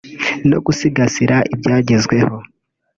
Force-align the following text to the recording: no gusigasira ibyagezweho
no 0.49 0.57
gusigasira 0.65 1.37
ibyagezweho 1.53 2.37